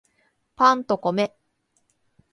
[0.55, 1.37] パンと米